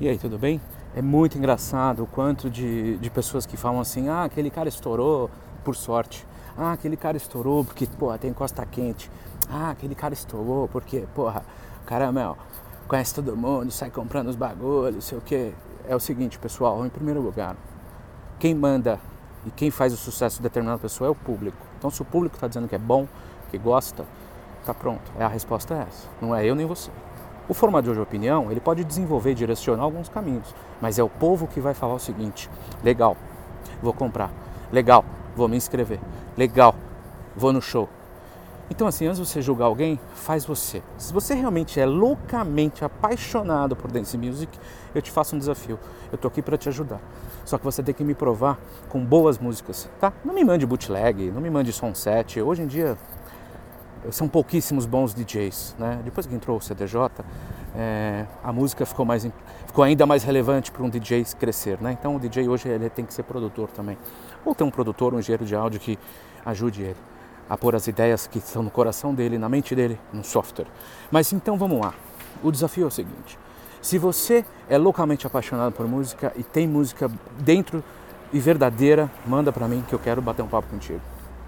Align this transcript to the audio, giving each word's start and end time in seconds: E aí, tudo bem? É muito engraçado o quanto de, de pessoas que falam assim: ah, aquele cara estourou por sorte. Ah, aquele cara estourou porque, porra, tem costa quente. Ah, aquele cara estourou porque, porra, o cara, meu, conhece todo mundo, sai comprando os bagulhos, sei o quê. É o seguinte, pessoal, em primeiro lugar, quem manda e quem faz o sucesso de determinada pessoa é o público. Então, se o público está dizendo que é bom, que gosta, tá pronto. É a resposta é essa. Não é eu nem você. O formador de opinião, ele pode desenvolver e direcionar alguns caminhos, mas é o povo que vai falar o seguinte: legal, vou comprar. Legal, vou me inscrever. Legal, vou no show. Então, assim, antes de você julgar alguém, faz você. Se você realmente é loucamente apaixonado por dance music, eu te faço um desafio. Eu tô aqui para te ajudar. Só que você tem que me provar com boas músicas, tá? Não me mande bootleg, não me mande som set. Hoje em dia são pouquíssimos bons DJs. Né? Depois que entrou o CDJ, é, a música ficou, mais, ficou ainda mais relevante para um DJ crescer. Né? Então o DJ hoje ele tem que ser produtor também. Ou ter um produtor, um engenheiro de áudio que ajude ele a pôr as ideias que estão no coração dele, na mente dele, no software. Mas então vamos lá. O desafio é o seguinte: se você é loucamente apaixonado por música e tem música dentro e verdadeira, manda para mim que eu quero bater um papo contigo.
E 0.00 0.08
aí, 0.08 0.18
tudo 0.18 0.36
bem? 0.36 0.60
É 0.96 1.00
muito 1.00 1.38
engraçado 1.38 2.02
o 2.02 2.06
quanto 2.06 2.50
de, 2.50 2.96
de 2.96 3.10
pessoas 3.10 3.46
que 3.46 3.56
falam 3.56 3.80
assim: 3.80 4.08
ah, 4.08 4.24
aquele 4.24 4.50
cara 4.50 4.68
estourou 4.68 5.30
por 5.62 5.76
sorte. 5.76 6.26
Ah, 6.58 6.72
aquele 6.72 6.96
cara 6.96 7.16
estourou 7.16 7.64
porque, 7.64 7.86
porra, 7.86 8.18
tem 8.18 8.32
costa 8.32 8.66
quente. 8.66 9.08
Ah, 9.48 9.70
aquele 9.70 9.94
cara 9.94 10.12
estourou 10.12 10.66
porque, 10.66 11.04
porra, 11.14 11.44
o 11.80 11.86
cara, 11.86 12.10
meu, 12.10 12.36
conhece 12.88 13.14
todo 13.14 13.36
mundo, 13.36 13.70
sai 13.70 13.88
comprando 13.88 14.26
os 14.26 14.34
bagulhos, 14.34 15.04
sei 15.04 15.16
o 15.16 15.20
quê. 15.20 15.52
É 15.88 15.94
o 15.94 16.00
seguinte, 16.00 16.40
pessoal, 16.40 16.84
em 16.84 16.90
primeiro 16.90 17.20
lugar, 17.20 17.56
quem 18.40 18.52
manda 18.52 18.98
e 19.46 19.50
quem 19.52 19.70
faz 19.70 19.92
o 19.92 19.96
sucesso 19.96 20.38
de 20.38 20.42
determinada 20.42 20.78
pessoa 20.78 21.06
é 21.06 21.10
o 21.10 21.14
público. 21.14 21.58
Então, 21.78 21.88
se 21.88 22.02
o 22.02 22.04
público 22.04 22.34
está 22.34 22.48
dizendo 22.48 22.66
que 22.66 22.74
é 22.74 22.78
bom, 22.78 23.06
que 23.48 23.58
gosta, 23.58 24.04
tá 24.66 24.74
pronto. 24.74 25.12
É 25.16 25.24
a 25.24 25.28
resposta 25.28 25.72
é 25.72 25.82
essa. 25.82 26.08
Não 26.20 26.34
é 26.34 26.44
eu 26.44 26.56
nem 26.56 26.66
você. 26.66 26.90
O 27.48 27.52
formador 27.52 27.94
de 27.94 28.00
opinião, 28.00 28.50
ele 28.50 28.60
pode 28.60 28.82
desenvolver 28.84 29.32
e 29.32 29.34
direcionar 29.34 29.82
alguns 29.82 30.08
caminhos, 30.08 30.54
mas 30.80 30.98
é 30.98 31.02
o 31.02 31.08
povo 31.08 31.46
que 31.46 31.60
vai 31.60 31.74
falar 31.74 31.94
o 31.94 31.98
seguinte: 31.98 32.48
legal, 32.82 33.16
vou 33.82 33.92
comprar. 33.92 34.30
Legal, 34.72 35.04
vou 35.36 35.46
me 35.46 35.56
inscrever. 35.56 36.00
Legal, 36.36 36.74
vou 37.36 37.52
no 37.52 37.60
show. 37.60 37.88
Então, 38.70 38.86
assim, 38.86 39.06
antes 39.06 39.20
de 39.20 39.26
você 39.26 39.42
julgar 39.42 39.66
alguém, 39.66 40.00
faz 40.14 40.46
você. 40.46 40.82
Se 40.96 41.12
você 41.12 41.34
realmente 41.34 41.78
é 41.78 41.84
loucamente 41.84 42.82
apaixonado 42.82 43.76
por 43.76 43.90
dance 43.90 44.16
music, 44.16 44.58
eu 44.94 45.02
te 45.02 45.10
faço 45.10 45.36
um 45.36 45.38
desafio. 45.38 45.78
Eu 46.10 46.16
tô 46.16 46.28
aqui 46.28 46.40
para 46.40 46.56
te 46.56 46.68
ajudar. 46.70 46.98
Só 47.44 47.58
que 47.58 47.64
você 47.64 47.82
tem 47.82 47.94
que 47.94 48.02
me 48.02 48.14
provar 48.14 48.58
com 48.88 49.04
boas 49.04 49.38
músicas, 49.38 49.88
tá? 50.00 50.14
Não 50.24 50.32
me 50.32 50.42
mande 50.42 50.64
bootleg, 50.64 51.30
não 51.30 51.42
me 51.42 51.50
mande 51.50 51.74
som 51.74 51.94
set. 51.94 52.40
Hoje 52.40 52.62
em 52.62 52.66
dia 52.66 52.96
são 54.10 54.28
pouquíssimos 54.28 54.86
bons 54.86 55.14
DJs. 55.14 55.76
Né? 55.78 56.00
Depois 56.04 56.26
que 56.26 56.34
entrou 56.34 56.56
o 56.56 56.60
CDJ, 56.60 57.24
é, 57.76 58.26
a 58.42 58.52
música 58.52 58.84
ficou, 58.86 59.04
mais, 59.04 59.26
ficou 59.66 59.84
ainda 59.84 60.06
mais 60.06 60.22
relevante 60.22 60.70
para 60.70 60.82
um 60.82 60.88
DJ 60.88 61.24
crescer. 61.38 61.78
Né? 61.80 61.92
Então 61.92 62.16
o 62.16 62.20
DJ 62.20 62.48
hoje 62.48 62.68
ele 62.68 62.88
tem 62.90 63.04
que 63.04 63.14
ser 63.14 63.22
produtor 63.22 63.70
também. 63.70 63.98
Ou 64.44 64.54
ter 64.54 64.64
um 64.64 64.70
produtor, 64.70 65.14
um 65.14 65.18
engenheiro 65.18 65.44
de 65.44 65.54
áudio 65.54 65.80
que 65.80 65.98
ajude 66.44 66.82
ele 66.82 66.96
a 67.48 67.56
pôr 67.56 67.74
as 67.74 67.86
ideias 67.86 68.26
que 68.26 68.38
estão 68.38 68.62
no 68.62 68.70
coração 68.70 69.14
dele, 69.14 69.38
na 69.38 69.48
mente 69.48 69.74
dele, 69.74 69.98
no 70.12 70.24
software. 70.24 70.66
Mas 71.10 71.32
então 71.32 71.56
vamos 71.58 71.80
lá. 71.80 71.94
O 72.42 72.50
desafio 72.50 72.84
é 72.84 72.86
o 72.86 72.90
seguinte: 72.90 73.38
se 73.80 73.98
você 73.98 74.44
é 74.68 74.78
loucamente 74.78 75.26
apaixonado 75.26 75.72
por 75.72 75.86
música 75.86 76.32
e 76.36 76.42
tem 76.42 76.66
música 76.66 77.10
dentro 77.38 77.84
e 78.32 78.40
verdadeira, 78.40 79.10
manda 79.26 79.52
para 79.52 79.68
mim 79.68 79.84
que 79.86 79.94
eu 79.94 79.98
quero 79.98 80.22
bater 80.22 80.42
um 80.42 80.48
papo 80.48 80.68
contigo. 80.68 81.13